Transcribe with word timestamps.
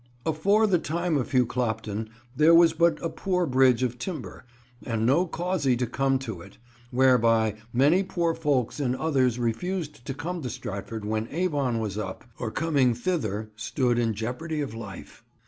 Afor 0.25 0.65
the 0.67 0.79
tyme 0.79 1.15
of 1.15 1.29
Hugh 1.29 1.45
Clopton 1.45 2.09
there 2.35 2.55
was 2.55 2.73
but 2.73 2.99
a 3.03 3.07
poore 3.09 3.45
Bridge 3.45 3.83
of 3.83 3.99
Tymbre, 3.99 4.41
and 4.83 5.05
no 5.05 5.27
Causey 5.27 5.77
to 5.77 5.85
come 5.85 6.17
to 6.17 6.41
it; 6.41 6.57
whereby 6.89 7.53
many 7.71 8.01
poore 8.01 8.33
Folkes 8.33 8.79
and 8.79 8.95
others 8.95 9.37
refused 9.37 10.03
to 10.07 10.15
come 10.15 10.41
to 10.41 10.49
Stratford 10.49 11.05
when 11.05 11.27
Avon 11.27 11.77
was 11.77 11.99
up, 11.99 12.23
or 12.39 12.49
comminge 12.49 12.97
thither, 12.97 13.51
stood 13.55 13.99
in 13.99 14.15
jeopardye 14.15 14.63
of 14.63 14.73
Lyfe. 14.73 15.23